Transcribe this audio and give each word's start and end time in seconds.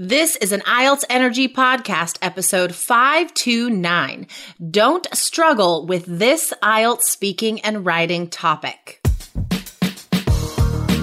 This 0.00 0.36
is 0.36 0.52
an 0.52 0.60
IELTS 0.60 1.02
Energy 1.10 1.48
Podcast, 1.48 2.18
episode 2.22 2.72
529. 2.72 4.28
Don't 4.70 5.08
struggle 5.12 5.86
with 5.86 6.04
this 6.06 6.54
IELTS 6.62 7.02
speaking 7.02 7.60
and 7.62 7.84
writing 7.84 8.28
topic. 8.28 8.97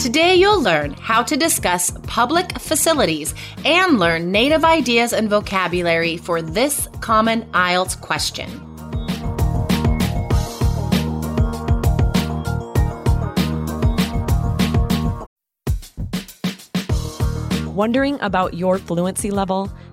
Today, 0.00 0.34
you'll 0.34 0.62
learn 0.62 0.94
how 0.94 1.22
to 1.22 1.36
discuss 1.36 1.90
public 2.04 2.58
facilities 2.58 3.34
and 3.66 3.98
learn 3.98 4.32
native 4.32 4.64
ideas 4.64 5.12
and 5.12 5.28
vocabulary 5.28 6.16
for 6.16 6.40
this 6.40 6.88
common 7.02 7.42
IELTS 7.52 8.00
question. 8.00 8.48
Wondering 17.74 18.18
about 18.22 18.54
your 18.54 18.78
fluency 18.78 19.30
level? 19.30 19.70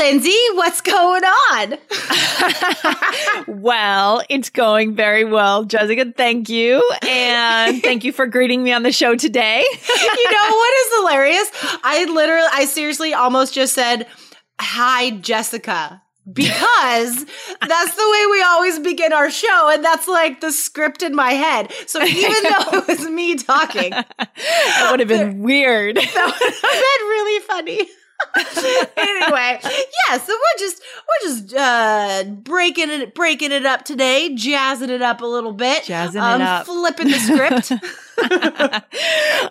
Lindsay, 0.00 0.34
what's 0.54 0.80
going 0.80 1.22
on? 1.24 1.74
well, 3.60 4.22
it's 4.30 4.48
going 4.48 4.94
very 4.94 5.24
well, 5.24 5.64
Jessica. 5.64 6.10
Thank 6.16 6.48
you. 6.48 6.82
And 7.06 7.82
thank 7.82 8.02
you 8.02 8.10
for 8.10 8.26
greeting 8.26 8.62
me 8.62 8.72
on 8.72 8.82
the 8.82 8.92
show 8.92 9.14
today. 9.14 9.60
you 9.60 10.30
know 10.32 10.48
what 10.48 10.74
is 10.78 10.96
hilarious? 10.96 11.50
I 11.84 12.06
literally, 12.10 12.48
I 12.50 12.64
seriously 12.64 13.12
almost 13.12 13.52
just 13.52 13.74
said, 13.74 14.06
Hi, 14.58 15.10
Jessica. 15.10 16.00
Because 16.32 17.26
that's 17.66 17.94
the 17.94 18.10
way 18.10 18.26
we 18.30 18.42
always 18.42 18.78
begin 18.78 19.12
our 19.12 19.30
show, 19.30 19.70
and 19.70 19.84
that's 19.84 20.08
like 20.08 20.40
the 20.40 20.50
script 20.52 21.02
in 21.02 21.14
my 21.14 21.32
head. 21.32 21.72
So 21.86 22.02
even 22.04 22.42
though 22.42 22.78
it 22.78 22.88
was 22.88 23.06
me 23.06 23.36
talking, 23.36 23.90
that 23.90 24.88
would 24.90 25.00
have 25.00 25.08
been 25.08 25.40
weird. 25.42 25.96
That 25.96 26.04
would 26.04 26.52
have 26.52 26.62
been 26.62 27.06
really 27.06 27.40
funny. 27.46 27.90
anyway, 28.96 29.60
yeah, 29.62 30.18
so 30.18 30.32
we're 30.32 30.58
just 30.58 30.82
we're 31.08 31.28
just 31.28 31.54
uh 31.54 32.24
breaking 32.24 32.90
it 32.90 33.14
breaking 33.14 33.52
it 33.52 33.66
up 33.66 33.84
today, 33.84 34.34
jazzing 34.34 34.90
it 34.90 35.02
up 35.02 35.20
a 35.20 35.26
little 35.26 35.52
bit, 35.52 35.84
jazzing 35.84 36.20
um, 36.20 36.40
it 36.40 36.44
up, 36.44 36.66
flipping 36.66 37.08
the 37.08 37.18
script. 37.18 37.72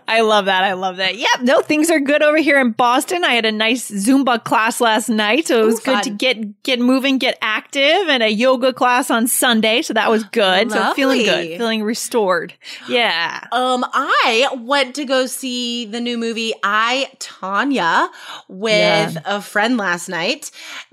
I 0.07 0.21
love 0.21 0.45
that. 0.45 0.63
I 0.63 0.73
love 0.73 0.97
that. 0.97 1.17
Yep. 1.17 1.41
No, 1.41 1.61
things 1.61 1.89
are 1.89 1.99
good 1.99 2.21
over 2.21 2.37
here 2.37 2.59
in 2.59 2.71
Boston. 2.71 3.23
I 3.23 3.33
had 3.33 3.45
a 3.45 3.51
nice 3.51 3.89
Zumba 3.89 4.43
class 4.43 4.81
last 4.81 5.09
night, 5.09 5.47
so 5.47 5.61
it 5.61 5.65
was 5.65 5.75
Ooh, 5.79 5.83
good 5.83 5.93
fun. 5.95 6.03
to 6.03 6.09
get 6.11 6.63
get 6.63 6.79
moving, 6.79 7.17
get 7.17 7.37
active, 7.41 8.07
and 8.09 8.23
a 8.23 8.29
yoga 8.29 8.73
class 8.73 9.09
on 9.09 9.27
Sunday, 9.27 9.81
so 9.81 9.93
that 9.93 10.09
was 10.09 10.23
good. 10.25 10.71
So 10.71 10.93
feeling 10.93 11.23
good, 11.23 11.57
feeling 11.57 11.83
restored. 11.83 12.53
Yeah. 12.87 13.43
Um, 13.51 13.85
I 13.93 14.47
went 14.57 14.95
to 14.95 15.05
go 15.05 15.25
see 15.25 15.85
the 15.85 15.99
new 16.01 16.17
movie 16.17 16.53
I 16.63 17.09
Tonya 17.19 18.09
with 18.47 19.13
Yeah. 19.13 19.21
a 19.25 19.41
friend 19.41 19.77
last 19.77 20.09
night. 20.09 20.51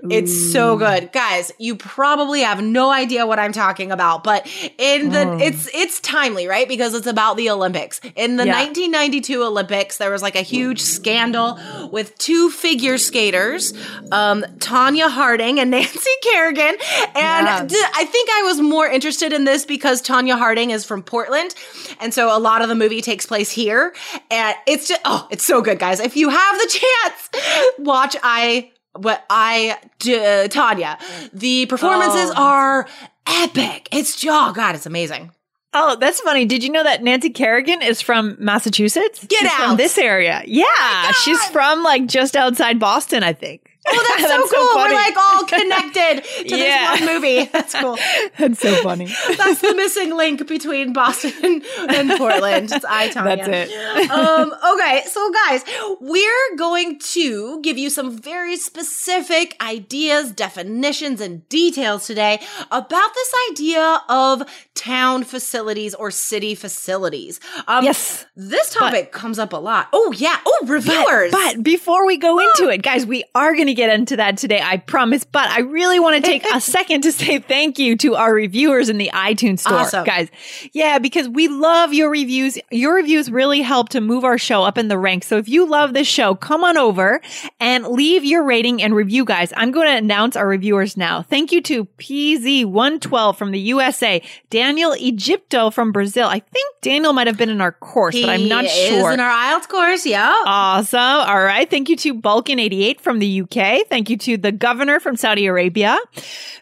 It's 0.09 0.51
so 0.51 0.77
good, 0.77 1.11
guys. 1.11 1.51
You 1.59 1.75
probably 1.75 2.41
have 2.41 2.61
no 2.61 2.91
idea 2.91 3.25
what 3.25 3.39
I'm 3.39 3.51
talking 3.51 3.91
about, 3.91 4.23
but 4.23 4.47
in 4.77 5.09
the 5.11 5.27
Oh. 5.27 5.37
it's 5.41 5.69
it's 5.73 5.99
timely, 5.99 6.47
right? 6.47 6.67
Because 6.67 6.93
it's 6.93 7.07
about 7.07 7.37
the 7.37 7.49
Olympics. 7.49 7.66
In 8.15 8.37
the 8.37 8.45
Yeah. 8.45 8.53
1992 8.63 9.43
Olympics, 9.43 9.97
there 9.97 10.11
was 10.11 10.21
like 10.21 10.35
a 10.35 10.41
huge 10.41 10.79
scandal 10.81 11.59
with 11.91 12.17
two 12.17 12.49
figure 12.49 12.97
skaters, 12.97 13.73
um, 14.11 14.43
Tonya 14.59 15.09
Harding 15.09 15.59
and 15.59 15.71
Nancy 15.77 16.09
Kerrigan, 16.23 16.75
and 17.15 17.69
d- 17.69 17.75
I 17.95 18.05
think 18.05 18.29
I 18.31 18.43
was 18.43 18.59
more 18.61 18.87
interested 18.87 19.33
in 19.33 19.43
this 19.43 19.65
because 19.65 20.01
Tonya 20.01 20.37
Harding 20.37 20.71
is 20.71 20.85
from 20.85 21.03
Portland. 21.03 21.53
And 21.99 22.13
so 22.13 22.35
a 22.35 22.39
lot 22.39 22.61
of 22.61 22.69
the 22.69 22.75
movie 22.75 23.01
takes 23.01 23.25
place 23.25 23.51
here. 23.51 23.93
And 24.31 24.55
it's 24.67 24.87
just, 24.87 25.01
oh, 25.05 25.27
it's 25.31 25.45
so 25.45 25.61
good, 25.61 25.79
guys. 25.79 25.99
If 25.99 26.15
you 26.15 26.29
have 26.29 26.57
the 26.59 26.67
chance, 26.79 27.75
watch 27.79 28.15
I, 28.23 28.71
what 28.93 29.23
I, 29.29 29.77
d- 29.99 30.13
Tonya. 30.13 30.97
The 31.33 31.65
performances 31.67 32.31
Oh. 32.35 32.43
are 32.43 32.87
epic. 33.27 33.89
It's, 33.91 34.23
oh 34.25 34.53
God, 34.53 34.75
it's 34.75 34.85
amazing. 34.85 35.31
Oh, 35.79 35.95
that's 35.95 36.19
funny. 36.21 36.45
Did 36.45 36.63
you 36.63 36.71
know 36.71 36.83
that 36.83 37.03
Nancy 37.03 37.29
Kerrigan 37.29 37.81
is 37.81 38.01
from 38.01 38.35
Massachusetts? 38.39 39.23
Get 39.25 39.39
she's 39.41 39.51
out. 39.51 39.67
from 39.67 39.77
this 39.77 39.97
area. 39.97 40.41
Yeah, 40.45 40.65
oh 40.69 41.21
she's 41.23 41.43
from 41.47 41.83
like 41.83 42.07
just 42.07 42.35
outside 42.35 42.79
Boston, 42.79 43.23
I 43.23 43.33
think. 43.33 43.66
Oh, 43.99 44.15
that's, 44.17 44.49
so 44.51 44.55
cool. 44.57 44.75
We're 44.75 44.93
like 44.93 45.15
all 45.17 45.43
connected 45.45 46.23
to 46.49 46.57
Yeah. 46.57 46.91
this 46.97 47.01
one 47.01 47.15
movie. 47.15 47.45
That's 47.51 47.73
cool. 47.79 47.97
That's 48.37 48.59
so 48.59 48.75
funny. 48.83 49.05
That's 49.37 49.61
the 49.61 49.73
missing 49.75 50.15
link 50.15 50.45
between 50.47 50.91
Boston 50.93 51.61
and 51.89 52.11
Portland. 52.17 52.71
It's 52.71 52.83
I, 52.85 53.09
Tonya. 53.09 53.45
That's 53.45 53.47
it. 53.71 54.11
um, 54.11 54.53
okay, 54.73 55.03
so 55.07 55.31
guys, 55.47 55.63
we're 56.01 56.55
going 56.57 56.99
to 56.99 57.61
give 57.61 57.77
you 57.77 57.89
some 57.89 58.11
very 58.17 58.57
specific 58.57 59.55
ideas, 59.61 60.31
definitions, 60.31 61.21
and 61.21 61.47
details 61.49 62.05
today 62.07 62.39
about 62.71 63.13
this 63.13 63.33
idea 63.51 64.01
of 64.09 64.43
town 64.75 65.23
facilities 65.23 65.93
or 65.95 66.11
city 66.11 66.55
facilities. 66.55 67.39
Um, 67.67 67.83
Yes. 67.83 68.25
This 68.35 68.73
topic 68.73 69.11
comes 69.11 69.39
up 69.39 69.53
a 69.53 69.57
lot. 69.57 69.87
Oh, 69.93 70.11
yeah. 70.17 70.37
Oh, 70.45 70.65
reviewers. 70.67 71.31
But, 71.31 71.55
but 71.55 71.63
before 71.63 72.05
we 72.05 72.17
go 72.17 72.39
into 72.39 72.69
it, 72.69 72.81
guys, 72.83 73.05
we 73.05 73.23
are 73.33 73.53
going 73.55 73.67
to 73.67 73.73
get 73.77 73.89
into 73.97 74.17
that 74.17 74.35
today, 74.37 74.59
I 74.61 74.75
promise. 74.77 75.23
But 75.23 75.47
I 75.49 75.59
really 75.61 75.99
want 75.99 76.17
to 76.17 76.21
take 76.21 76.43
a 76.53 76.59
second 76.77 77.01
to 77.03 77.11
say 77.13 77.39
thank 77.39 77.79
you 77.79 77.95
to 77.97 78.15
our 78.15 78.33
reviewers 78.33 78.89
in 78.89 78.97
the 78.97 79.09
iTunes 79.13 79.59
store, 79.59 79.75
Awesome. 79.79 80.03
guys. 80.03 80.29
Yeah, 80.73 80.99
because 80.99 81.29
we 81.29 81.47
love 81.47 81.93
your 81.93 82.09
reviews. 82.09 82.57
Your 82.71 82.95
reviews 82.95 83.31
really 83.31 83.61
help 83.61 83.89
to 83.89 84.01
move 84.01 84.25
our 84.25 84.37
show 84.37 84.63
up 84.63 84.77
in 84.77 84.89
the 84.89 84.97
ranks. 84.97 85.27
So 85.27 85.37
if 85.37 85.47
you 85.47 85.65
love 85.65 85.93
this 85.93 86.07
show, 86.07 86.35
come 86.35 86.63
on 86.65 86.75
over 86.77 87.21
and 87.61 87.87
leave 87.87 88.25
your 88.25 88.43
rating 88.43 88.81
and 88.81 88.93
review, 88.95 89.23
guys. 89.23 89.53
I'm 89.55 89.71
going 89.71 89.87
to 89.87 89.95
announce 89.95 90.35
our 90.35 90.47
reviewers 90.47 90.97
now. 90.97 91.21
Thank 91.21 91.51
you 91.51 91.61
to 91.61 91.85
PZ112 91.85 93.35
from 93.37 93.51
the 93.51 93.59
USA, 93.59 94.21
Daniel 94.49 94.93
Egypto 94.93 95.69
from 95.69 95.91
Brazil. 95.91 96.27
I 96.27 96.39
think 96.39 96.75
Daniel 96.81 97.13
might 97.13 97.27
have 97.27 97.37
been 97.37 97.49
in 97.49 97.61
our 97.61 97.71
course, 97.71 98.19
but 98.19 98.29
I'm 98.29 98.47
not 98.47 98.65
He 98.65 98.89
sure. 98.89 99.11
In 99.11 99.19
our 99.19 99.29
IELTS 99.59 99.67
course, 99.69 100.05
yeah. 100.05 100.43
Awesome. 100.45 100.99
All 100.99 101.43
right. 101.43 101.69
Thank 101.69 101.89
you 101.89 101.95
to 101.97 102.13
Balkan88 102.15 102.99
from 102.99 103.19
the 103.19 103.41
UK. 103.41 103.57
Thank 103.89 104.09
you 104.09 104.17
to 104.17 104.37
the 104.37 104.51
governor 104.51 104.99
from 104.99 105.15
Saudi 105.15 105.45
Arabia. 105.45 105.97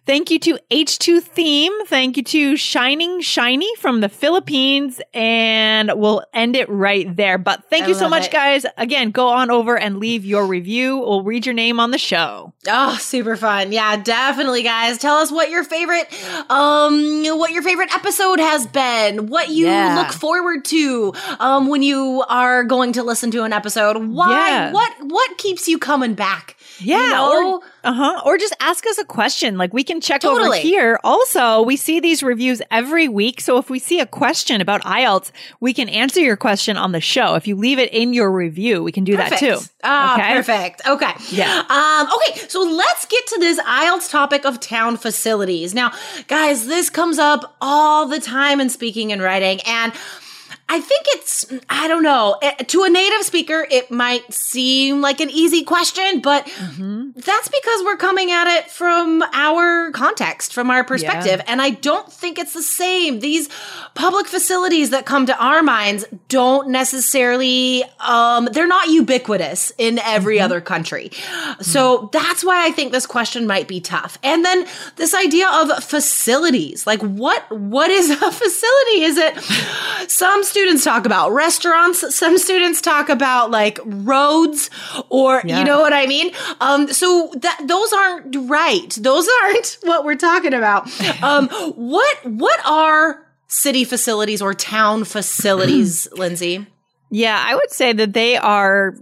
Thank 0.06 0.30
you 0.30 0.38
to 0.40 0.60
H2 0.72 1.22
Theme. 1.22 1.74
Thank 1.88 2.18
you 2.18 2.24
to 2.24 2.56
Shining 2.56 3.22
Shiny 3.22 3.76
from 3.78 4.02
the 4.02 4.10
Philippines. 4.10 5.02
And 5.14 5.92
we'll 5.96 6.24
end 6.34 6.56
it 6.56 6.70
right 6.70 7.14
there. 7.16 7.38
But 7.38 7.70
thank 7.70 7.86
I 7.86 7.88
you 7.88 7.94
so 7.96 8.08
much, 8.08 8.28
it. 8.28 8.32
guys. 8.32 8.66
Again, 8.78 9.12
go 9.12 9.30
on 9.30 9.50
over 9.50 9.78
and 9.78 9.98
leave 10.00 10.26
your 10.26 10.46
review. 10.46 10.98
We'll 11.00 11.24
read 11.24 11.46
your 11.46 11.56
name 11.56 11.80
on 11.80 11.92
the 11.92 11.98
show. 11.98 12.54
Oh, 12.68 12.96
super 12.98 13.36
fun. 13.36 13.72
Yeah, 13.72 13.98
definitely 13.98 14.62
guys. 14.64 14.98
Tell 15.00 15.16
us 15.18 15.32
what 15.32 15.50
your 15.50 15.64
favorite 15.64 16.08
um 16.50 17.24
what 17.38 17.52
your 17.52 17.64
favorite 17.64 17.94
episode 17.96 18.40
has 18.40 18.68
been. 18.68 19.28
What 19.28 19.50
you 19.50 19.66
Yeah. 19.68 19.96
look 19.96 20.12
forward 20.14 20.66
to 20.66 21.14
um 21.40 21.68
when 21.68 21.82
you 21.84 22.24
are 22.30 22.64
going 22.64 22.94
to 22.94 23.04
listen 23.04 23.32
to 23.32 23.44
an 23.44 23.54
episode. 23.54 23.98
Why 23.98 24.30
Yeah. 24.50 24.72
what 24.72 24.92
what 25.02 25.38
keeps 25.38 25.68
you 25.68 25.78
coming 25.80 26.14
back 26.14 26.56
Yeah. 26.80 26.98
You 26.98 27.10
know? 27.12 27.64
Uh 27.84 27.94
huh. 27.94 28.22
Or 28.26 28.38
just 28.38 28.56
ask 28.60 28.86
us 28.88 28.98
a 28.98 29.06
question. 29.06 29.58
Like 29.58 29.74
we 29.74 29.84
can 29.84 30.02
check 30.02 30.26
over 30.26 30.54
here. 30.56 31.00
Also, 31.04 31.62
we 31.62 31.78
see 31.78 32.00
these 32.00 32.24
reviews 32.24 32.62
every 32.72 33.08
week. 33.08 33.42
So 33.42 33.58
if 33.58 33.70
we 33.70 33.80
see 33.80 34.00
a 34.00 34.06
question 34.06 34.60
about 34.62 34.82
IELTS, 34.84 35.32
we 35.60 35.74
can 35.74 35.88
answer 35.90 36.20
your 36.20 36.36
question 36.36 36.78
on 36.78 36.92
the 36.92 37.02
show. 37.02 37.36
If 37.36 37.48
you 37.48 37.56
leave 37.56 37.80
it 37.80 37.94
in 37.94 38.14
your 38.14 38.32
review, 38.32 38.84
we 38.84 38.92
can 38.92 39.04
do 39.04 39.16
that 39.18 39.38
too. 39.40 39.58
Ah, 39.84 40.16
Okay? 40.16 40.34
perfect. 40.34 40.82
Okay. 40.88 41.12
Yeah. 41.32 41.64
Um, 41.70 42.08
okay, 42.12 42.48
so 42.48 42.62
let's 42.64 43.06
get 43.06 43.28
to 43.28 43.40
this 43.40 43.60
IELTS 43.60 44.10
topic 44.10 44.46
of 44.46 44.60
town 44.60 44.98
facilities. 44.98 45.74
Now, 45.76 45.92
guys, 46.28 46.66
this 46.66 46.90
comes 46.90 47.20
up 47.20 47.56
all 47.62 48.08
the 48.08 48.20
time 48.20 48.60
in 48.60 48.70
speaking 48.70 49.12
and 49.12 49.22
writing, 49.22 49.60
and 49.68 49.94
I 50.68 50.82
think 50.82 51.04
it's, 51.10 51.46
I 51.70 51.88
don't 51.88 52.02
know, 52.02 52.38
eh, 52.42 52.52
to 52.56 52.84
a 52.84 52.90
native 52.90 53.22
speaker, 53.24 53.68
it 53.70 53.92
might 53.92 54.34
seem 54.34 55.00
like 55.00 55.20
an 55.22 55.30
easy 55.30 55.64
question, 55.64 56.22
but 56.22 56.46
Mm-hmm. 56.46 57.12
that's 57.16 57.48
because 57.48 57.84
we're 57.84 57.98
coming 57.98 58.32
at 58.32 58.48
it 58.58 58.72
from 58.72 59.24
our 59.34 59.92
context, 59.92 60.54
from 60.54 60.70
our 60.72 60.84
perspective. 60.84 61.42
And 61.48 61.62
I 61.62 61.70
don't 61.70 62.12
think 62.12 62.40
it's 62.40 62.54
the 62.54 62.64
same. 62.64 63.20
These 63.20 63.48
public 63.94 64.26
facilities 64.28 64.90
that 64.90 65.06
come 65.06 65.26
to 65.28 65.38
our 65.38 65.62
minds 65.62 66.06
don't 66.30 66.70
necessarily, 66.70 67.84
um, 68.00 68.50
they're 68.52 68.68
not 68.68 68.90
ubiquitous 68.90 69.72
in 69.78 70.00
every 70.00 70.40
other 70.40 70.60
country. 70.62 71.12
So 71.62 72.10
that's 72.12 72.44
why 72.44 72.66
I 72.66 72.72
think 72.72 72.92
this 72.92 73.06
question 73.06 73.46
might 73.48 73.68
be 73.68 73.80
tough. 73.80 74.18
And 74.24 74.44
then 74.44 74.66
this 74.96 75.14
idea 75.14 75.48
of 75.50 75.84
facilities, 75.84 76.88
like 76.88 77.02
what, 77.02 77.50
what 77.52 77.90
is 77.92 78.10
a 78.22 78.32
facility? 78.32 79.02
Is 79.04 79.18
it 79.18 80.10
some 80.10 80.44
students 80.56 80.86
talk 80.86 81.06
about 81.06 81.32
restaurants, 81.34 82.16
some 82.16 82.38
students 82.38 82.80
talk 82.82 83.10
about 83.10 83.52
like 83.52 83.78
roads 83.84 84.70
or 85.10 85.42
Yeah. 85.44 85.60
you 85.60 85.66
know 85.66 85.82
what 85.82 85.92
I 85.92 86.06
mean? 86.08 86.32
Um, 86.62 86.88
so 86.88 87.34
that 87.42 87.60
those 87.68 87.92
aren't 87.92 88.50
right. 88.50 88.90
Those 89.02 89.28
aren't 89.44 89.78
what 89.84 90.06
we're 90.06 90.16
talking 90.16 90.54
about. 90.54 90.88
Um, 91.22 91.50
what 91.76 92.26
what 92.26 92.60
are 92.66 93.22
city 93.48 93.84
facilities 93.84 94.42
or 94.42 94.54
town 94.54 95.04
facilities, 95.04 96.08
Lindsay? 96.18 96.66
Yeah, 97.12 97.42
I 97.46 97.54
would 97.56 97.72
say 97.72 97.92
that 97.94 98.14
they 98.14 98.38
are 98.38 98.96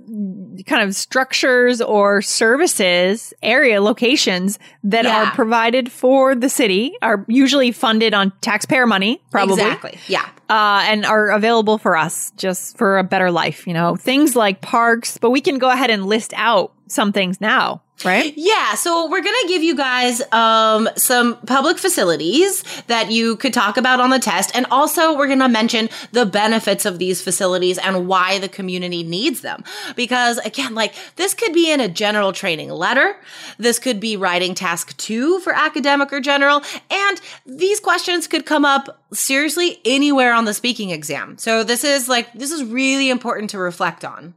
kind 0.66 0.82
of 0.88 0.96
structures 0.96 1.82
or 1.82 2.22
services, 2.22 3.34
area 3.42 3.82
locations 3.82 4.60
that 4.84 5.06
Yeah. 5.06 5.24
are 5.24 5.32
provided 5.32 5.92
for 5.92 6.36
the 6.36 6.50
city, 6.50 6.94
are 7.02 7.26
usually 7.28 7.72
funded 7.72 8.14
on 8.14 8.32
taxpayer 8.42 8.86
money, 8.86 9.22
probably. 9.32 9.56
Exactly. 9.64 9.98
Yeah. 10.08 10.26
uh, 10.50 10.84
and 10.86 11.06
are 11.06 11.30
available 11.32 11.78
for 11.80 11.96
us 11.98 12.32
just 12.38 12.78
for 12.78 13.00
a 13.00 13.04
better 13.04 13.32
life. 13.32 13.66
You 13.66 13.74
know, 13.74 13.96
things 13.96 14.36
like 14.36 14.62
parks, 14.62 15.18
but 15.18 15.32
we 15.32 15.42
can 15.42 15.58
go 15.58 15.70
ahead 15.72 15.90
and 15.90 16.06
list 16.06 16.34
out 16.36 16.74
some 16.88 17.12
things 17.12 17.42
now, 17.42 17.82
right? 18.04 18.34
Yeah, 18.36 18.76
so 18.76 19.10
we're 19.10 19.22
gonna 19.22 19.48
give 19.48 19.64
you 19.64 19.76
guys 19.76 20.22
um, 20.32 20.90
some 20.96 21.38
public 21.46 21.78
facilities 21.78 22.64
that 22.88 23.12
you 23.12 23.36
could 23.38 23.54
talk 23.54 23.78
about 23.78 24.00
on 24.00 24.10
the 24.10 24.20
test, 24.20 24.56
and 24.56 24.66
also 24.72 25.16
we're 25.18 25.28
gonna 25.28 25.50
mention 25.50 25.90
the 26.12 26.26
benefits 26.26 26.86
of 26.86 27.00
these 27.00 27.22
facilities 27.22 27.78
and 27.78 28.08
why 28.08 28.40
the 28.40 28.50
community 28.50 29.04
needs 29.04 29.42
them. 29.42 29.64
Because 29.96 30.38
again, 30.40 30.76
like 30.76 30.94
this 31.16 31.34
could 31.34 31.54
be 31.54 31.72
in 31.72 31.80
a 31.80 31.88
general 31.88 32.34
training 32.34 32.70
letter, 32.70 33.16
this 33.58 33.80
could 33.80 34.00
be 34.00 34.18
writing 34.18 34.56
task 34.56 34.96
two 34.98 35.40
for 35.40 35.54
academic 35.54 36.12
or 36.12 36.20
general, 36.20 36.62
and 36.90 37.22
these 37.46 37.80
questions 37.80 38.28
could 38.28 38.46
come 38.46 38.66
up 38.66 39.04
seriously 39.14 39.80
anywhere 39.86 40.34
on 40.34 40.46
the 40.46 40.54
speaking 40.54 40.90
exam. 40.90 41.38
So 41.38 41.64
this 41.64 41.84
is 41.84 42.08
like 42.08 42.32
this 42.34 42.52
is 42.52 42.64
really 42.64 43.10
important 43.10 43.50
to 43.52 43.60
reflect 43.60 44.04
on. 44.04 44.34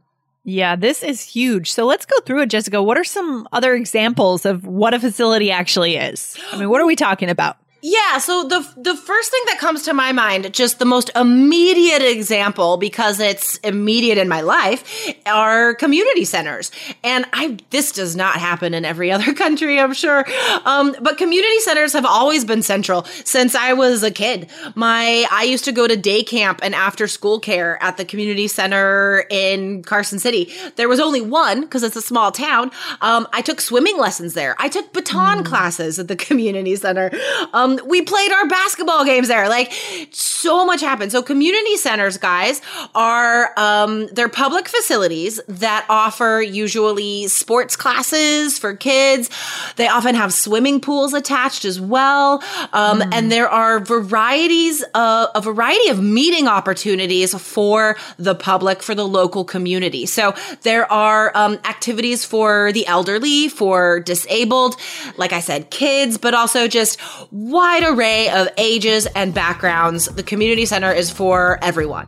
Yeah, 0.49 0.77
this 0.77 1.03
is 1.03 1.21
huge. 1.21 1.69
So 1.73 1.85
let's 1.85 2.05
go 2.05 2.17
through 2.21 2.43
it, 2.43 2.49
Jessica. 2.49 2.81
What 2.81 2.97
are 2.97 3.03
some 3.03 3.49
other 3.51 3.73
examples 3.75 4.45
of 4.45 4.65
what 4.65 4.93
a 4.93 4.99
facility 4.99 5.51
actually 5.51 5.97
is? 5.97 6.37
I 6.53 6.57
mean, 6.57 6.69
what 6.69 6.79
are 6.79 6.85
we 6.85 6.95
talking 6.95 7.29
about? 7.29 7.57
Yeah, 7.81 8.17
so 8.17 8.43
the 8.43 8.67
the 8.75 8.95
first 8.95 9.29
thing 9.29 9.41
that 9.45 9.59
comes 9.59 9.83
to 9.83 9.93
my 9.93 10.11
mind, 10.11 10.51
just 10.51 10.79
the 10.79 10.85
most 10.85 11.11
immediate 11.15 12.01
example 12.01 12.77
because 12.77 13.19
it's 13.19 13.57
immediate 13.57 14.17
in 14.17 14.27
my 14.27 14.41
life, 14.41 15.13
are 15.27 15.75
community 15.75 16.25
centers. 16.25 16.71
And 17.03 17.27
I 17.33 17.57
this 17.69 17.91
does 17.91 18.15
not 18.15 18.37
happen 18.37 18.73
in 18.73 18.83
every 18.83 19.11
other 19.17 19.31
country, 19.31 19.79
I'm 19.79 19.93
sure. 19.93 20.25
Um, 20.65 20.95
but 21.01 21.19
community 21.19 21.59
centers 21.59 21.93
have 21.93 22.05
always 22.05 22.45
been 22.45 22.63
central 22.63 23.03
since 23.23 23.53
I 23.53 23.73
was 23.73 24.01
a 24.01 24.09
kid. 24.09 24.49
My 24.73 25.27
I 25.31 25.43
used 25.43 25.65
to 25.65 25.71
go 25.71 25.87
to 25.87 25.95
day 25.95 26.23
camp 26.23 26.61
and 26.63 26.73
after 26.73 27.07
school 27.07 27.39
care 27.39 27.81
at 27.83 27.97
the 27.97 28.05
community 28.05 28.47
center 28.47 29.25
in 29.29 29.83
Carson 29.83 30.17
City. 30.17 30.51
There 30.77 30.89
was 30.89 30.99
only 30.99 31.21
one 31.21 31.61
because 31.61 31.83
it's 31.83 31.95
a 31.95 32.01
small 32.01 32.31
town. 32.31 32.71
Um, 33.01 33.27
I 33.33 33.43
took 33.43 33.61
swimming 33.61 33.99
lessons 33.99 34.33
there. 34.33 34.55
I 34.57 34.67
took 34.67 34.93
baton 34.93 35.43
classes 35.43 35.99
at 35.99 36.07
the 36.07 36.15
community 36.27 36.75
center. 36.75 37.11
Um, 37.53 37.66
we 37.75 38.01
played 38.01 38.31
our 38.31 38.47
basketball 38.47 39.05
games 39.05 39.27
there. 39.27 39.49
Like 39.49 39.73
so 40.11 40.65
much 40.65 40.81
happened. 40.81 41.11
So 41.11 41.21
community 41.21 41.77
centers, 41.77 42.17
guys, 42.17 42.61
are 42.95 43.51
um, 43.57 44.07
they're 44.07 44.29
public 44.29 44.67
facilities 44.67 45.39
that 45.47 45.85
offer 45.89 46.41
usually 46.41 47.27
sports 47.27 47.75
classes 47.75 48.57
for 48.57 48.75
kids. 48.75 49.29
They 49.75 49.87
often 49.87 50.15
have 50.15 50.33
swimming 50.33 50.79
pools 50.81 51.13
attached 51.13 51.65
as 51.65 51.79
well, 51.79 52.43
um, 52.73 53.03
and 53.11 53.31
there 53.31 53.49
are 53.49 53.79
varieties 53.79 54.83
of 54.95 55.29
a 55.35 55.41
variety 55.41 55.89
of 55.89 56.01
meeting 56.01 56.47
opportunities 56.47 57.33
for 57.39 57.97
the 58.17 58.35
public 58.35 58.81
for 58.81 58.95
the 58.95 59.07
local 59.07 59.43
community. 59.43 60.05
So 60.05 60.33
there 60.63 60.91
are 60.91 61.31
um, 61.35 61.53
activities 61.65 62.25
for 62.25 62.71
the 62.71 62.85
elderly, 62.87 63.49
for 63.49 63.99
disabled, 63.99 64.75
like 65.17 65.33
I 65.33 65.39
said, 65.39 65.69
kids, 65.69 66.17
but 66.17 66.33
also 66.33 66.67
just 66.67 66.99
wide 67.57 67.83
array 67.83 68.29
of 68.29 68.47
ages 68.57 69.07
and 69.07 69.33
backgrounds. 69.33 70.05
The 70.05 70.21
community 70.21 70.65
center 70.65 70.91
is 70.91 71.09
for 71.09 71.57
everyone. 71.63 72.07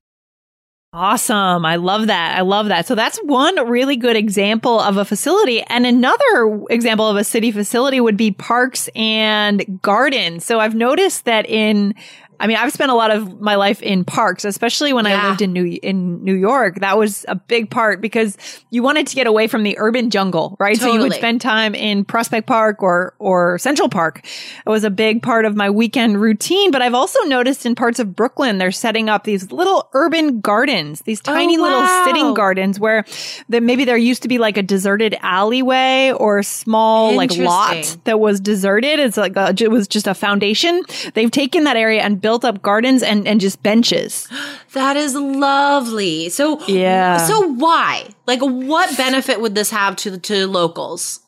Awesome. 0.93 1.65
I 1.65 1.75
love 1.75 2.07
that. 2.07 2.37
I 2.37 2.41
love 2.41 2.67
that. 2.67 2.85
So 2.85 2.93
that's 2.93 3.17
one 3.19 3.67
really 3.67 3.95
good 3.95 4.15
example 4.15 4.79
of 4.79 4.97
a 4.97 5.05
facility. 5.05 5.61
And 5.63 5.87
another 5.87 6.61
example 6.69 7.07
of 7.07 7.17
a 7.17 7.23
city 7.23 7.51
facility 7.51 7.99
would 7.99 8.17
be 8.17 8.31
parks 8.31 8.89
and 8.95 9.81
gardens. 9.81 10.45
So 10.45 10.59
I've 10.59 10.75
noticed 10.75 11.25
that 11.25 11.47
in 11.47 11.95
I 12.39 12.47
mean, 12.47 12.57
I've 12.57 12.71
spent 12.71 12.91
a 12.91 12.95
lot 12.95 13.11
of 13.11 13.41
my 13.41 13.55
life 13.55 13.81
in 13.81 14.05
parks, 14.05 14.45
especially 14.45 14.93
when 14.93 15.05
I 15.05 15.29
lived 15.29 15.41
in 15.41 15.51
New 15.51 15.77
in 15.83 16.23
New 16.23 16.35
York. 16.35 16.79
That 16.79 16.97
was 16.97 17.25
a 17.27 17.35
big 17.35 17.69
part 17.69 17.99
because 17.99 18.37
you 18.69 18.81
wanted 18.81 19.07
to 19.07 19.15
get 19.15 19.27
away 19.27 19.47
from 19.47 19.63
the 19.63 19.77
urban 19.77 20.09
jungle, 20.09 20.55
right? 20.59 20.77
So 20.77 20.93
you 20.93 21.01
would 21.01 21.13
spend 21.13 21.41
time 21.41 21.75
in 21.75 22.05
Prospect 22.05 22.47
Park 22.47 22.81
or 22.81 23.13
or 23.19 23.57
Central 23.57 23.89
Park. 23.89 24.25
It 24.65 24.69
was 24.69 24.85
a 24.85 24.89
big 24.89 25.21
part 25.21 25.45
of 25.45 25.55
my 25.55 25.69
weekend 25.69 26.21
routine. 26.21 26.71
But 26.71 26.81
I've 26.81 26.93
also 26.93 27.19
noticed 27.23 27.65
in 27.65 27.75
parts 27.75 27.99
of 27.99 28.15
Brooklyn, 28.15 28.57
they're 28.57 28.71
setting 28.71 29.09
up 29.09 29.25
these 29.25 29.51
little 29.51 29.89
urban 29.93 30.39
gardens, 30.39 31.01
these 31.01 31.19
oh, 31.27 31.33
tiny 31.33 31.57
little 31.57 31.81
wow. 31.81 32.05
sitting 32.05 32.33
gardens 32.33 32.79
where 32.79 33.03
that 33.49 33.63
maybe 33.63 33.83
there 33.83 33.97
used 33.97 34.21
to 34.21 34.29
be 34.29 34.37
like 34.37 34.55
a 34.55 34.63
deserted 34.63 35.17
alleyway 35.21 36.13
or 36.15 36.39
a 36.39 36.43
small 36.43 37.15
like 37.15 37.35
lot 37.35 37.97
that 38.05 38.19
was 38.19 38.39
deserted. 38.39 38.99
It's 38.99 39.17
like 39.17 39.35
a, 39.35 39.53
it 39.59 39.71
was 39.71 39.89
just 39.89 40.07
a 40.07 40.13
foundation. 40.13 40.83
They've 41.15 41.31
taken 41.31 41.65
that 41.65 41.75
area 41.75 42.01
and 42.01 42.21
built 42.21 42.28
up 42.35 42.61
gardens 42.61 43.03
and 43.03 43.27
and 43.27 43.41
just 43.41 43.61
benches. 43.63 44.27
That 44.73 44.97
is 44.97 45.15
lovely. 45.15 46.29
So 46.29 46.63
Yeah. 46.67 47.17
So 47.17 47.41
why? 47.53 48.09
Like, 48.27 48.39
what 48.41 48.95
benefit 48.97 49.41
would 49.41 49.55
this 49.55 49.71
have 49.71 49.95
to 49.97 50.19
to 50.19 50.45
locals? 50.45 51.21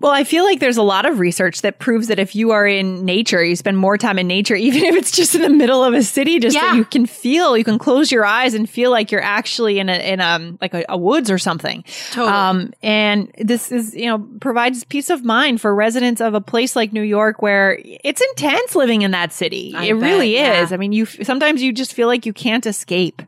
Well, 0.00 0.12
I 0.12 0.22
feel 0.22 0.44
like 0.44 0.60
there's 0.60 0.76
a 0.76 0.82
lot 0.82 1.06
of 1.06 1.18
research 1.18 1.62
that 1.62 1.80
proves 1.80 2.06
that 2.06 2.20
if 2.20 2.36
you 2.36 2.52
are 2.52 2.66
in 2.66 3.04
nature, 3.04 3.44
you 3.44 3.56
spend 3.56 3.78
more 3.78 3.98
time 3.98 4.16
in 4.18 4.28
nature, 4.28 4.54
even 4.68 4.84
if 4.84 4.94
it's 4.94 5.10
just 5.10 5.34
in 5.34 5.42
the 5.42 5.48
middle 5.50 5.82
of 5.82 5.92
a 5.94 6.02
city, 6.04 6.38
just 6.38 6.54
Yeah. 6.54 6.66
that 6.70 6.76
you 6.76 6.84
can 6.84 7.04
feel, 7.06 7.56
you 7.58 7.64
can 7.64 7.78
close 7.78 8.12
your 8.12 8.24
eyes 8.24 8.54
and 8.54 8.70
feel 8.70 8.90
like 8.92 9.10
you're 9.10 9.22
actually 9.22 9.78
in 9.80 9.88
a, 9.88 9.94
in 10.12 10.20
a, 10.20 10.56
like 10.60 10.72
a, 10.74 10.84
a 10.88 10.96
woods 10.96 11.30
or 11.30 11.38
something. 11.38 11.82
Totally. 12.12 12.28
Um, 12.32 12.72
and 12.82 13.32
this 13.38 13.72
is, 13.72 13.94
you 13.94 14.06
know, 14.06 14.18
provides 14.40 14.84
peace 14.84 15.10
of 15.10 15.24
mind 15.24 15.60
for 15.60 15.74
residents 15.74 16.20
of 16.20 16.34
a 16.34 16.40
place 16.40 16.76
like 16.76 16.92
New 16.92 17.02
York 17.02 17.42
where 17.42 17.78
it's 17.84 18.20
intense 18.30 18.76
living 18.76 19.02
in 19.02 19.10
that 19.10 19.32
city. 19.32 19.72
I 19.76 19.86
it 19.86 19.94
bet, 19.94 20.02
really 20.02 20.34
yeah. 20.34 20.62
is. 20.62 20.72
I 20.72 20.76
mean, 20.76 20.92
you, 20.92 21.06
sometimes 21.06 21.60
you 21.60 21.72
just 21.72 21.92
feel 21.92 22.06
like 22.06 22.24
you 22.24 22.32
can't 22.32 22.66
escape. 22.66 23.20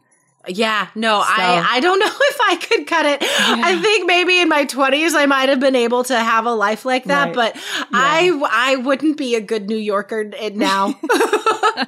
Yeah, 0.48 0.88
no, 0.94 1.20
I 1.22 1.64
I 1.76 1.80
don't 1.80 1.98
know 2.04 2.06
if 2.08 2.38
I 2.40 2.56
could 2.56 2.86
cut 2.86 3.04
it. 3.04 3.18
I 3.22 3.78
think 3.80 4.06
maybe 4.06 4.40
in 4.40 4.48
my 4.48 4.64
20s 4.64 5.14
I 5.14 5.26
might 5.26 5.50
have 5.50 5.60
been 5.60 5.76
able 5.76 6.02
to 6.04 6.18
have 6.18 6.46
a 6.46 6.52
life 6.54 6.84
like 6.86 7.04
that, 7.04 7.36
Right. 7.36 7.54
but 7.54 7.56
I 7.92 8.40
I 8.50 8.76
wouldn't 8.76 9.18
be 9.18 9.34
a 9.34 9.40
good 9.42 9.68
New 9.68 9.76
Yorker 9.76 10.24
now. 10.54 10.94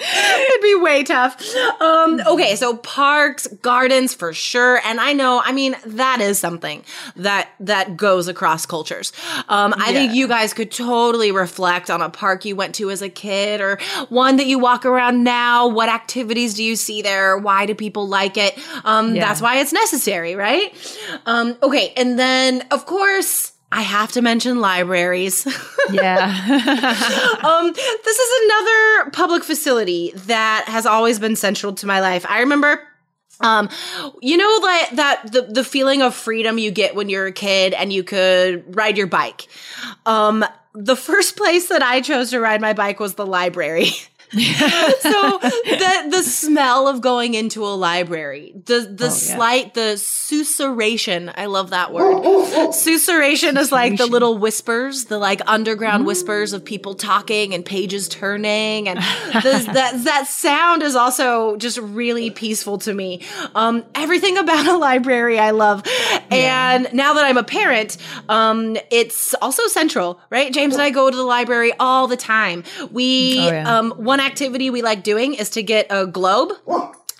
It'd 0.00 0.62
be 0.62 0.74
way 0.80 1.04
tough. 1.04 1.40
Um 1.80 2.20
okay, 2.26 2.56
so 2.56 2.76
parks, 2.76 3.46
gardens 3.62 4.14
for 4.14 4.32
sure, 4.32 4.80
and 4.84 5.00
I 5.00 5.12
know, 5.12 5.40
I 5.44 5.52
mean, 5.52 5.76
that 5.86 6.20
is 6.20 6.38
something 6.38 6.84
that 7.16 7.48
that 7.60 7.96
goes 7.96 8.26
across 8.28 8.66
cultures. 8.66 9.12
Um 9.48 9.74
I 9.76 9.92
think 9.92 10.12
you 10.12 10.26
guys 10.28 10.52
could 10.52 10.70
totally 10.72 11.30
reflect 11.32 11.88
on 11.90 12.02
a 12.02 12.10
park 12.10 12.44
you 12.44 12.56
went 12.56 12.74
to 12.76 12.90
as 12.90 13.00
a 13.02 13.08
kid 13.08 13.60
or 13.60 13.78
one 14.08 14.36
that 14.36 14.46
you 14.46 14.58
walk 14.58 14.84
around 14.84 15.22
now. 15.24 15.68
What 15.68 15.88
activities 15.88 16.54
do 16.54 16.64
you 16.64 16.74
see 16.76 17.00
there? 17.02 17.38
Why 17.38 17.66
do 17.66 17.74
people 17.76 18.08
like 18.08 18.36
it? 18.36 18.58
Um, 18.84 19.14
Yeah. 19.14 19.28
That's 19.28 19.40
why 19.40 19.58
it's 19.58 19.72
necessary, 19.72 20.34
right? 20.34 20.72
Um, 21.26 21.56
okay. 21.62 21.92
And 21.96 22.18
then, 22.18 22.64
of 22.70 22.86
course, 22.86 23.52
I 23.70 23.82
have 23.82 24.12
to 24.12 24.22
mention 24.22 24.60
libraries. 24.60 25.46
Yeah. 25.92 26.18
um, 27.44 27.72
this 27.72 28.18
is 28.18 28.44
another 28.44 29.10
public 29.12 29.44
facility 29.44 30.10
that 30.26 30.64
has 30.66 30.84
always 30.84 31.20
been 31.20 31.36
central 31.36 31.74
to 31.74 31.86
my 31.86 32.00
life. 32.00 32.26
I 32.28 32.40
remember 32.40 32.82
um, 33.38 33.68
you 34.20 34.36
know 34.36 34.60
that 34.62 34.90
that 34.94 35.32
the 35.32 35.42
the 35.42 35.62
feeling 35.62 36.02
of 36.02 36.12
freedom 36.12 36.58
you 36.58 36.72
get 36.72 36.96
when 36.96 37.08
you're 37.08 37.26
a 37.26 37.32
kid 37.32 37.72
and 37.72 37.92
you 37.92 38.02
could 38.02 38.74
ride 38.74 38.96
your 38.98 39.06
bike. 39.06 39.46
Um, 40.06 40.44
the 40.74 40.96
first 40.96 41.36
place 41.36 41.68
that 41.68 41.82
I 41.82 42.00
chose 42.00 42.30
to 42.30 42.40
ride 42.40 42.60
my 42.60 42.72
bike 42.72 42.98
was 42.98 43.14
the 43.14 43.26
library. 43.26 43.90
so 44.32 45.38
the 45.38 46.08
the 46.10 46.22
smell 46.22 46.88
of 46.88 47.00
going 47.00 47.34
into 47.34 47.64
a 47.64 47.70
library, 47.70 48.52
the 48.56 48.80
the 48.80 49.04
oh, 49.04 49.06
yeah. 49.06 49.10
slight 49.10 49.74
the 49.74 49.94
susurration, 49.96 51.32
I 51.36 51.46
love 51.46 51.70
that 51.70 51.92
word. 51.92 52.16
susurration 52.72 53.56
is 53.56 53.70
like 53.70 53.98
the 53.98 54.06
little 54.06 54.36
whispers, 54.36 55.04
the 55.04 55.18
like 55.18 55.42
underground 55.46 56.02
mm. 56.02 56.06
whispers 56.08 56.52
of 56.52 56.64
people 56.64 56.96
talking 56.96 57.54
and 57.54 57.64
pages 57.64 58.08
turning, 58.08 58.88
and 58.88 58.98
the, 59.32 59.70
that 59.72 60.02
that 60.04 60.26
sound 60.26 60.82
is 60.82 60.96
also 60.96 61.56
just 61.56 61.78
really 61.78 62.30
peaceful 62.30 62.78
to 62.78 62.92
me. 62.92 63.22
Um, 63.54 63.84
everything 63.94 64.38
about 64.38 64.66
a 64.66 64.76
library 64.76 65.38
I 65.38 65.52
love, 65.52 65.82
yeah. 65.86 66.74
and 66.74 66.92
now 66.92 67.14
that 67.14 67.24
I'm 67.24 67.38
a 67.38 67.44
parent, 67.44 67.96
um, 68.28 68.76
it's 68.90 69.34
also 69.34 69.68
central, 69.68 70.18
right? 70.30 70.52
James 70.52 70.74
and 70.74 70.82
I 70.82 70.90
go 70.90 71.08
to 71.08 71.16
the 71.16 71.22
library 71.22 71.72
all 71.78 72.08
the 72.08 72.16
time. 72.16 72.64
We 72.90 73.38
oh, 73.38 73.52
yeah. 73.52 73.78
um 73.78 73.92
one 73.92 74.15
one 74.16 74.24
activity 74.24 74.70
we 74.70 74.80
like 74.80 75.02
doing 75.02 75.34
is 75.34 75.50
to 75.50 75.62
get 75.62 75.86
a 75.90 76.06
globe 76.06 76.50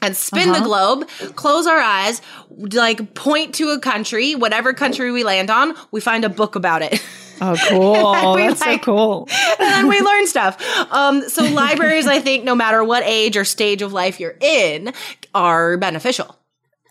and 0.00 0.16
spin 0.16 0.48
uh-huh. 0.48 0.58
the 0.58 0.64
globe, 0.64 1.08
close 1.36 1.66
our 1.66 1.78
eyes, 1.78 2.22
like 2.48 3.12
point 3.12 3.54
to 3.56 3.68
a 3.70 3.78
country, 3.78 4.34
whatever 4.34 4.72
country 4.72 5.10
we 5.12 5.22
land 5.22 5.50
on, 5.50 5.74
we 5.90 6.00
find 6.00 6.24
a 6.24 6.30
book 6.30 6.54
about 6.54 6.80
it. 6.80 7.04
Oh, 7.42 7.54
cool. 7.68 8.36
That's 8.36 8.62
like, 8.62 8.82
so 8.82 8.84
cool. 8.84 9.28
and 9.60 9.60
then 9.60 9.88
we 9.88 10.00
learn 10.00 10.26
stuff. 10.26 10.58
Um, 10.90 11.28
so 11.28 11.44
libraries, 11.44 12.06
I 12.06 12.18
think, 12.20 12.44
no 12.44 12.54
matter 12.54 12.82
what 12.82 13.02
age 13.04 13.36
or 13.36 13.44
stage 13.44 13.82
of 13.82 13.92
life 13.92 14.18
you're 14.18 14.38
in, 14.40 14.94
are 15.34 15.76
beneficial. 15.76 16.34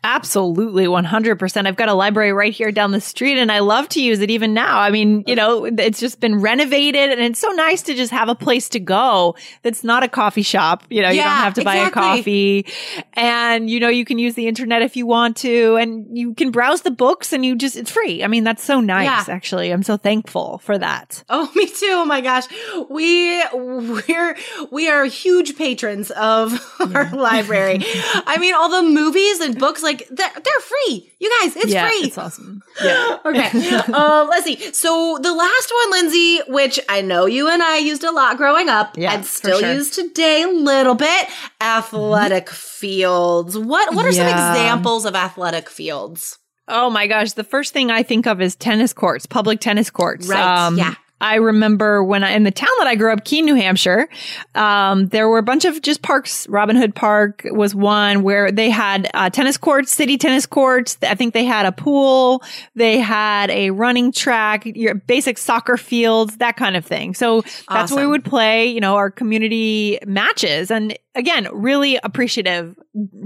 Absolutely, 0.05 0.85
100%. 0.85 1.65
I've 1.65 1.75
got 1.75 1.89
a 1.89 1.95
library 1.95 2.31
right 2.31 2.53
here 2.53 2.71
down 2.71 2.91
the 2.91 3.01
street 3.01 3.39
and 3.39 3.51
I 3.51 3.57
love 3.57 3.89
to 3.89 4.01
use 4.01 4.19
it 4.19 4.29
even 4.29 4.53
now. 4.53 4.77
I 4.77 4.91
mean, 4.91 5.24
you 5.25 5.35
know, 5.35 5.65
it's 5.65 6.00
just 6.00 6.19
been 6.19 6.41
renovated 6.41 7.09
and 7.09 7.21
it's 7.21 7.39
so 7.39 7.50
nice 7.50 7.81
to 7.83 7.95
just 7.95 8.12
have 8.12 8.29
a 8.29 8.35
place 8.35 8.69
to 8.69 8.79
go 8.79 9.35
that's 9.63 9.83
not 9.83 10.03
a 10.03 10.07
coffee 10.07 10.43
shop. 10.43 10.83
You 10.91 11.01
know, 11.01 11.09
yeah, 11.09 11.13
you 11.13 11.21
don't 11.21 11.31
have 11.31 11.53
to 11.55 11.63
buy 11.63 11.77
exactly. 11.77 12.01
a 12.01 12.03
coffee 12.03 12.65
and, 13.13 13.67
you 13.67 13.79
know, 13.79 13.89
you 13.89 14.05
can 14.05 14.19
use 14.19 14.35
the 14.35 14.47
internet 14.47 14.83
if 14.83 14.95
you 14.95 15.07
want 15.07 15.38
to 15.38 15.75
and 15.77 16.15
you 16.15 16.35
can 16.35 16.51
browse 16.51 16.83
the 16.83 16.91
books 16.91 17.33
and 17.33 17.43
you 17.43 17.55
just, 17.55 17.75
it's 17.75 17.89
free. 17.89 18.24
I 18.24 18.27
mean, 18.27 18.43
that's 18.43 18.63
so 18.63 18.79
nice, 18.79 19.27
yeah. 19.27 19.33
actually. 19.33 19.71
I'm 19.71 19.81
so 19.81 19.97
thankful 19.97 20.59
for 20.59 20.77
that. 20.77 21.24
Oh, 21.29 21.51
me 21.55 21.65
too. 21.65 21.88
Oh 21.89 22.05
my 22.05 22.21
gosh. 22.21 22.45
We, 22.91 23.43
we're, 23.53 24.38
we 24.71 24.88
are 24.88 25.05
huge 25.05 25.57
patrons 25.57 26.12
of 26.12 26.53
yeah. 26.79 26.88
our 26.93 27.09
library. 27.12 27.79
I 27.83 28.38
mean, 28.39 28.53
all 28.53 28.69
the 28.69 28.88
movies 28.88 29.39
and 29.39 29.57
books 29.57 29.81
like 29.81 29.94
like 29.95 30.07
they're, 30.09 30.31
they're 30.43 30.59
free. 30.59 31.11
You 31.19 31.31
guys, 31.41 31.55
it's 31.55 31.67
yeah, 31.67 31.87
free. 31.87 32.07
It's 32.07 32.17
awesome. 32.17 32.61
Yeah. 32.83 33.17
okay. 33.25 33.75
um, 33.93 34.27
let's 34.29 34.45
see. 34.45 34.73
So 34.73 35.17
the 35.21 35.33
last 35.33 35.73
one, 35.73 35.91
Lindsay, 35.91 36.39
which 36.47 36.79
I 36.89 37.01
know 37.01 37.25
you 37.25 37.49
and 37.49 37.61
I 37.61 37.77
used 37.77 38.03
a 38.03 38.11
lot 38.11 38.37
growing 38.37 38.69
up 38.69 38.97
yeah, 38.97 39.13
and 39.13 39.25
still 39.25 39.59
sure. 39.59 39.73
use 39.73 39.91
today 39.91 40.43
a 40.43 40.49
little 40.49 40.95
bit, 40.95 41.27
athletic 41.61 42.47
mm-hmm. 42.47 42.55
fields. 42.55 43.57
What 43.57 43.93
what 43.95 44.05
are 44.05 44.11
yeah. 44.11 44.29
some 44.29 44.39
examples 44.51 45.05
of 45.05 45.15
athletic 45.15 45.69
fields? 45.69 46.39
Oh 46.67 46.89
my 46.89 47.07
gosh. 47.07 47.33
The 47.33 47.43
first 47.43 47.73
thing 47.73 47.91
I 47.91 48.03
think 48.03 48.25
of 48.25 48.41
is 48.41 48.55
tennis 48.55 48.91
courts, 48.91 49.25
public 49.25 49.59
tennis 49.59 49.89
courts. 49.89 50.27
Right. 50.27 50.65
Um, 50.65 50.77
yeah. 50.77 50.95
I 51.25 51.36
remember 51.36 52.03
when 52.03 52.24
I, 52.24 52.34
in 52.34 52.44
the 52.44 52.51
town 52.51 52.70
that 52.77 52.86
I 52.86 52.94
grew 52.94 53.12
up, 53.12 53.25
Keene, 53.25 53.46
New 53.46 53.55
Hampshire, 53.55 54.08
um, 54.53 55.08
there 55.08 55.27
were 55.27 55.39
a 55.39 55.44
bunch 55.44 55.65
of 55.65 55.82
just 55.82 56.03
parks. 56.03 56.48
Robin 56.48 56.75
Hood 56.75 56.94
Park 56.94 57.41
was 57.46 57.74
one 57.74 58.22
where 58.22 58.51
they 58.51 58.70
had 58.70 59.10
uh, 59.15 59.32
tennis 59.32 59.58
courts, 59.58 59.91
city 59.91 60.20
tennis 60.20 60.46
courts. 60.46 61.00
I 61.01 61.15
think 61.15 61.34
they 61.34 61.44
had 61.44 61.65
a 61.65 61.72
pool. 61.72 62.44
They 62.75 63.00
had 63.00 63.50
a 63.50 63.72
running 63.72 64.12
track, 64.12 64.67
your 64.67 64.94
basic 64.94 65.39
soccer 65.39 65.77
fields, 65.77 66.38
that 66.38 66.58
kind 66.58 66.77
of 66.77 66.86
thing. 66.86 67.15
So 67.15 67.41
that's 67.41 67.65
awesome. 67.67 67.96
where 67.96 68.05
we 68.05 68.12
would 68.12 68.25
play, 68.25 68.67
you 68.67 68.79
know, 68.79 68.96
our 68.96 69.10
community 69.10 69.98
matches. 70.05 70.70
And 70.70 70.96
again, 71.15 71.48
really 71.51 71.98
appreciative 71.98 72.75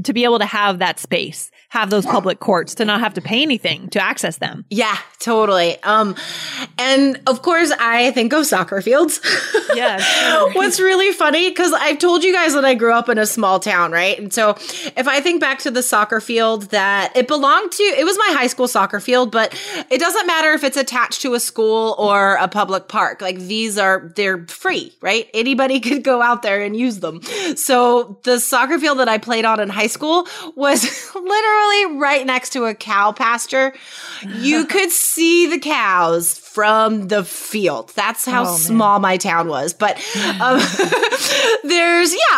to 0.03 0.13
be 0.13 0.23
able 0.23 0.39
to 0.39 0.45
have 0.45 0.79
that 0.79 0.99
space, 0.99 1.51
have 1.69 1.89
those 1.89 2.05
public 2.05 2.39
courts, 2.39 2.75
to 2.75 2.85
not 2.85 2.99
have 2.99 3.13
to 3.15 3.21
pay 3.21 3.41
anything 3.41 3.89
to 3.89 4.01
access 4.01 4.37
them. 4.37 4.65
Yeah, 4.69 4.97
totally. 5.19 5.81
Um, 5.83 6.15
and 6.77 7.19
of 7.27 7.41
course, 7.41 7.71
I 7.79 8.11
think 8.11 8.33
of 8.33 8.45
soccer 8.45 8.81
fields. 8.81 9.19
Yeah. 9.75 9.99
What's 10.53 10.79
really 10.79 11.13
funny, 11.13 11.47
because 11.47 11.71
I've 11.73 11.99
told 11.99 12.23
you 12.23 12.33
guys 12.33 12.55
that 12.55 12.65
I 12.65 12.73
grew 12.73 12.91
up 12.91 13.07
in 13.07 13.19
a 13.19 13.27
small 13.27 13.59
town, 13.59 13.91
right? 13.91 14.17
And 14.17 14.33
so 14.33 14.55
if 14.97 15.07
I 15.07 15.21
think 15.21 15.39
back 15.39 15.59
to 15.59 15.69
the 15.69 15.83
soccer 15.83 16.19
field 16.19 16.63
that 16.71 17.15
it 17.15 17.27
belonged 17.27 17.71
to, 17.73 17.83
it 17.83 18.03
was 18.03 18.17
my 18.17 18.35
high 18.35 18.47
school 18.47 18.67
soccer 18.67 18.99
field, 18.99 19.31
but 19.31 19.53
it 19.91 19.99
doesn't 19.99 20.25
matter 20.25 20.53
if 20.53 20.63
it's 20.63 20.75
attached 20.75 21.21
to 21.21 21.35
a 21.35 21.39
school 21.39 21.95
or 21.99 22.35
a 22.37 22.47
public 22.47 22.87
park. 22.87 23.21
Like 23.21 23.37
these 23.37 23.77
are, 23.77 24.11
they're 24.15 24.47
free, 24.47 24.91
right? 25.01 25.29
Anybody 25.35 25.79
could 25.79 26.03
go 26.03 26.19
out 26.19 26.41
there 26.41 26.63
and 26.63 26.75
use 26.75 26.99
them. 26.99 27.21
So 27.55 27.78
so 27.79 28.17
the 28.23 28.41
soccer 28.41 28.77
field 28.77 28.99
that 28.99 29.07
I 29.07 29.17
played 29.17 29.45
on 29.45 29.61
in 29.61 29.69
high 29.69 29.87
school 29.87 30.27
was 30.57 30.83
literally 31.15 31.97
right 31.97 32.25
next 32.25 32.49
to 32.49 32.65
a 32.65 32.75
cow 32.75 33.13
pasture. 33.13 33.73
You 34.21 34.65
could 34.73 34.91
see 34.91 35.47
the 35.47 35.59
cows 35.59 36.37
from 36.37 37.07
the 37.07 37.23
field. 37.23 37.93
That's 37.95 38.25
how 38.25 38.43
oh, 38.43 38.57
small 38.57 38.99
my 38.99 39.15
town 39.15 39.47
was. 39.47 39.73
But 39.73 39.95
um, 40.41 40.59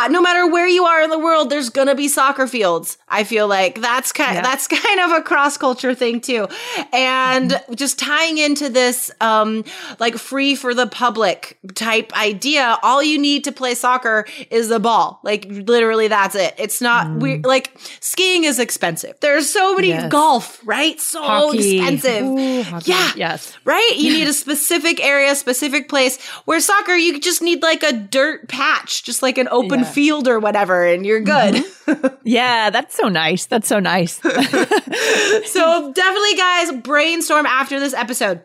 yeah, 0.01 0.08
no 0.08 0.22
matter 0.22 0.48
where 0.48 0.67
you 0.67 0.86
are 0.86 1.01
in 1.01 1.10
the 1.10 1.20
world, 1.20 1.50
there's 1.50 1.70
gonna 1.70 1.96
be 1.96 2.08
soccer 2.08 2.48
fields. 2.48 2.98
I 3.08 3.24
feel 3.24 3.48
like 3.48 3.81
that's 3.81 4.12
kind 4.12 4.36
yeah. 4.36 4.41
that's 4.41 4.67
kind 4.84 5.00
of 5.00 5.12
a 5.12 5.22
cross 5.22 5.58
culture 5.58 5.93
thing 5.93 6.22
too, 6.22 6.48
and 6.93 7.51
mm-hmm. 7.51 7.74
just 7.74 8.00
tying 8.00 8.38
into 8.38 8.70
this 8.70 9.12
um, 9.22 9.63
like 10.00 10.15
free 10.15 10.55
for 10.55 10.74
the 10.74 10.88
public 10.88 11.58
type 11.75 12.15
idea. 12.17 12.77
All 12.84 13.03
you 13.03 13.20
need 13.20 13.43
to 13.46 13.51
play 13.51 13.75
soccer 13.75 14.25
is 14.50 14.70
the 14.70 14.79
ball. 14.79 15.20
Like 15.24 15.46
literally, 15.50 16.08
that's 16.08 16.36
it. 16.36 16.55
It's 16.58 16.81
not 16.81 17.08
mm. 17.08 17.20
we 17.20 17.38
like 17.39 17.72
skiing 18.00 18.43
is 18.43 18.60
expensive. 18.60 19.20
There's 19.22 19.50
so 19.50 19.75
many 19.75 19.89
yes. 19.89 20.12
golf, 20.12 20.60
right? 20.65 21.00
So 21.00 21.22
hockey. 21.22 21.77
expensive. 21.79 22.25
Ooh, 22.25 22.63
yeah. 22.86 23.12
Yes. 23.15 23.58
Right. 23.65 23.93
You 23.96 24.13
need 24.13 24.27
a 24.27 24.34
specific 24.46 25.03
area, 25.03 25.36
specific 25.36 25.89
place. 25.89 26.22
Where 26.46 26.60
soccer, 26.60 26.96
you 26.96 27.20
just 27.20 27.41
need 27.41 27.62
like 27.62 27.84
a 27.84 27.93
dirt 27.93 28.48
patch, 28.48 29.03
just 29.03 29.22
like 29.22 29.38
an 29.38 29.48
open 29.50 29.81
yeah. 29.81 29.90
Field 29.91 30.27
or 30.27 30.39
whatever, 30.39 30.86
and 30.86 31.05
you're 31.05 31.21
good. 31.21 31.55
Mm-hmm. 31.55 32.15
yeah, 32.24 32.69
that's 32.69 32.95
so 32.95 33.07
nice. 33.07 33.45
That's 33.45 33.67
so 33.67 33.79
nice. 33.79 34.13
so 34.21 35.93
definitely, 35.93 36.36
guys, 36.38 36.71
brainstorm 36.83 37.45
after 37.45 37.79
this 37.79 37.93
episode. 37.93 38.43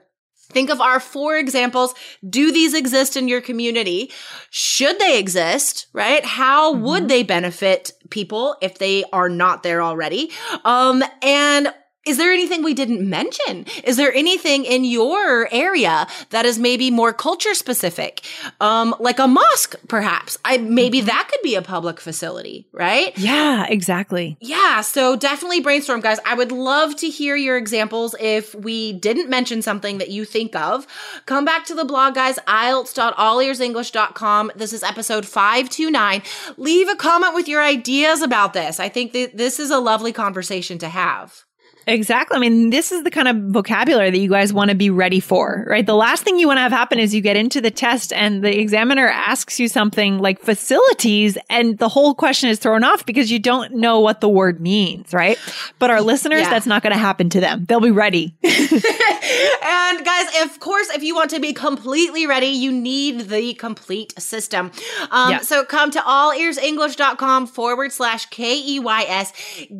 Think 0.48 0.70
of 0.70 0.80
our 0.80 1.00
four 1.00 1.36
examples. 1.36 1.94
Do 2.28 2.52
these 2.52 2.72
exist 2.72 3.16
in 3.16 3.26
your 3.26 3.40
community? 3.40 4.12
Should 4.50 4.98
they 5.00 5.18
exist, 5.18 5.88
right? 5.92 6.24
How 6.24 6.72
mm-hmm. 6.72 6.84
would 6.84 7.08
they 7.08 7.24
benefit 7.24 7.92
people 8.10 8.56
if 8.62 8.78
they 8.78 9.04
are 9.12 9.28
not 9.28 9.64
there 9.64 9.82
already? 9.82 10.30
Um, 10.64 11.02
and 11.20 11.74
is 12.06 12.16
there 12.18 12.32
anything 12.32 12.62
we 12.62 12.72
didn't 12.72 13.08
mention? 13.08 13.66
Is 13.82 13.96
there 13.96 14.14
anything 14.14 14.64
in 14.64 14.84
your 14.84 15.52
area 15.52 16.06
that 16.30 16.46
is 16.46 16.56
maybe 16.58 16.90
more 16.90 17.12
culture 17.12 17.54
specific? 17.54 18.24
Um, 18.60 18.94
like 19.00 19.18
a 19.18 19.26
mosque, 19.26 19.74
perhaps. 19.88 20.38
I 20.44 20.58
maybe 20.58 21.00
that 21.02 21.28
could 21.30 21.42
be 21.42 21.56
a 21.56 21.62
public 21.62 22.00
facility, 22.00 22.68
right? 22.72 23.16
Yeah, 23.18 23.66
exactly. 23.68 24.36
Yeah, 24.40 24.82
so 24.82 25.16
definitely 25.16 25.60
brainstorm, 25.60 26.00
guys. 26.00 26.20
I 26.24 26.34
would 26.34 26.52
love 26.52 26.94
to 26.96 27.08
hear 27.08 27.34
your 27.34 27.56
examples 27.56 28.14
if 28.20 28.54
we 28.54 28.92
didn't 28.92 29.28
mention 29.28 29.62
something 29.62 29.98
that 29.98 30.10
you 30.10 30.24
think 30.24 30.54
of. 30.54 30.86
Come 31.26 31.44
back 31.44 31.64
to 31.66 31.74
the 31.74 31.84
blog, 31.84 32.14
guys, 32.14 32.38
IELTS.allearsenglish.com. 32.46 34.52
This 34.54 34.72
is 34.72 34.84
episode 34.84 35.26
529. 35.26 36.22
Leave 36.56 36.88
a 36.88 36.94
comment 36.94 37.34
with 37.34 37.48
your 37.48 37.62
ideas 37.62 38.22
about 38.22 38.52
this. 38.52 38.78
I 38.78 38.88
think 38.88 39.12
that 39.12 39.36
this 39.36 39.58
is 39.58 39.72
a 39.72 39.78
lovely 39.78 40.12
conversation 40.12 40.78
to 40.78 40.88
have. 40.88 41.45
Exactly. 41.86 42.36
I 42.36 42.40
mean, 42.40 42.70
this 42.70 42.90
is 42.90 43.04
the 43.04 43.10
kind 43.10 43.28
of 43.28 43.36
vocabulary 43.52 44.10
that 44.10 44.18
you 44.18 44.28
guys 44.28 44.52
want 44.52 44.70
to 44.70 44.76
be 44.76 44.90
ready 44.90 45.20
for, 45.20 45.64
right? 45.68 45.86
The 45.86 45.94
last 45.94 46.24
thing 46.24 46.38
you 46.38 46.48
want 46.48 46.56
to 46.56 46.62
have 46.62 46.72
happen 46.72 46.98
is 46.98 47.14
you 47.14 47.20
get 47.20 47.36
into 47.36 47.60
the 47.60 47.70
test 47.70 48.12
and 48.12 48.42
the 48.42 48.58
examiner 48.58 49.06
asks 49.06 49.60
you 49.60 49.68
something 49.68 50.18
like 50.18 50.40
facilities 50.40 51.38
and 51.48 51.78
the 51.78 51.88
whole 51.88 52.14
question 52.14 52.50
is 52.50 52.58
thrown 52.58 52.82
off 52.82 53.06
because 53.06 53.30
you 53.30 53.38
don't 53.38 53.74
know 53.74 54.00
what 54.00 54.20
the 54.20 54.28
word 54.28 54.60
means, 54.60 55.12
right? 55.12 55.38
But 55.78 55.90
our 55.90 56.00
listeners, 56.00 56.40
yeah. 56.40 56.50
that's 56.50 56.66
not 56.66 56.82
going 56.82 56.92
to 56.92 56.98
happen 56.98 57.30
to 57.30 57.40
them. 57.40 57.64
They'll 57.66 57.80
be 57.80 57.90
ready. 57.90 58.34
and 58.42 60.04
guys, 60.04 60.42
of 60.42 60.58
course, 60.60 60.88
if 60.90 61.02
you 61.02 61.14
want 61.14 61.30
to 61.30 61.40
be 61.40 61.52
completely 61.52 62.26
ready, 62.26 62.48
you 62.48 62.72
need 62.72 63.28
the 63.28 63.54
complete 63.54 64.20
system. 64.20 64.72
Um, 65.10 65.30
Yeah. 65.30 65.40
So 65.40 65.64
come 65.64 65.90
to 65.92 65.98
allearsenglish.com 65.98 67.46
forward 67.46 67.92
slash 67.92 68.26
K 68.26 68.58
E 68.58 68.80
Y 68.80 69.04
S. 69.08 69.32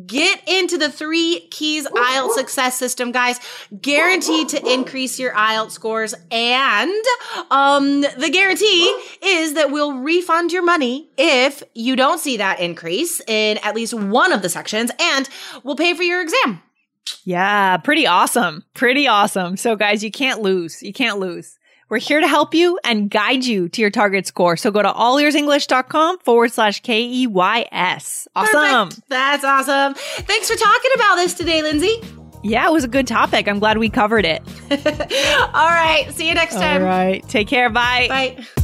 Get 0.05 0.41
into 0.47 0.77
the 0.77 0.89
three 0.89 1.47
keys 1.51 1.87
IELTS 1.97 2.33
success 2.33 2.77
system, 2.77 3.11
guys. 3.11 3.39
Guaranteed 3.81 4.49
to 4.49 4.73
increase 4.73 5.19
your 5.19 5.33
IELTS 5.33 5.71
scores. 5.71 6.13
And 6.31 7.03
um, 7.51 8.01
the 8.01 8.29
guarantee 8.31 8.85
is 9.21 9.53
that 9.53 9.71
we'll 9.71 9.97
refund 9.99 10.51
your 10.51 10.63
money 10.63 11.09
if 11.17 11.63
you 11.73 11.95
don't 11.95 12.19
see 12.19 12.37
that 12.37 12.59
increase 12.59 13.21
in 13.27 13.57
at 13.59 13.75
least 13.75 13.93
one 13.93 14.31
of 14.31 14.41
the 14.41 14.49
sections, 14.49 14.91
and 14.99 15.29
we'll 15.63 15.75
pay 15.75 15.93
for 15.93 16.03
your 16.03 16.21
exam. 16.21 16.61
Yeah, 17.23 17.77
pretty 17.77 18.07
awesome. 18.07 18.63
Pretty 18.73 19.07
awesome. 19.07 19.57
So, 19.57 19.75
guys, 19.75 20.03
you 20.03 20.11
can't 20.11 20.41
lose. 20.41 20.81
You 20.81 20.93
can't 20.93 21.19
lose. 21.19 21.57
We're 21.89 21.99
here 21.99 22.19
to 22.19 22.27
help 22.27 22.53
you 22.53 22.79
and 22.83 23.09
guide 23.09 23.45
you 23.45 23.69
to 23.69 23.81
your 23.81 23.89
target 23.89 24.27
score. 24.27 24.57
So 24.57 24.71
go 24.71 24.81
to 24.81 24.89
allearsenglish.com 24.89 26.19
forward 26.19 26.51
slash 26.51 26.81
K 26.81 27.01
E 27.01 27.27
Y 27.27 27.65
S. 27.71 28.27
Awesome. 28.35 28.89
Perfect. 28.89 29.09
That's 29.09 29.43
awesome. 29.43 29.93
Thanks 29.95 30.49
for 30.49 30.57
talking 30.57 30.91
about 30.95 31.15
this 31.15 31.33
today, 31.33 31.61
Lindsay. 31.61 32.01
Yeah, 32.43 32.67
it 32.67 32.71
was 32.71 32.83
a 32.83 32.87
good 32.87 33.07
topic. 33.07 33.47
I'm 33.47 33.59
glad 33.59 33.77
we 33.77 33.89
covered 33.89 34.25
it. 34.25 34.41
All 34.71 35.69
right. 35.69 36.07
See 36.11 36.27
you 36.27 36.35
next 36.35 36.55
time. 36.55 36.81
All 36.81 36.87
right. 36.87 37.27
Take 37.27 37.47
care. 37.47 37.69
Bye. 37.69 38.07
Bye. 38.07 38.63